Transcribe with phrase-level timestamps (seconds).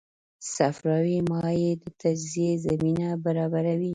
[0.55, 3.89] صفراوي مایع د تجزیې زمینه برابروي.